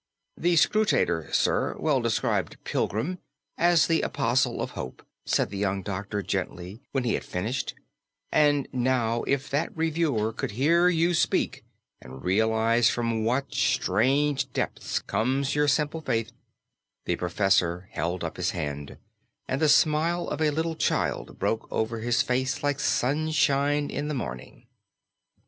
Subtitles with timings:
[0.35, 3.19] "The Scrutator, sir, well described 'Pilgrim'
[3.55, 7.75] as the Apostle of Hope," said the young doctor gently, when he had finished;
[8.31, 11.63] "and now, if that reviewer could hear you speak
[12.01, 16.31] and realize from what strange depths comes your simple faith"
[17.05, 18.97] The professor held up his hand,
[19.47, 24.15] and the smile of a little child broke over his face like sunshine in the
[24.15, 24.65] morning.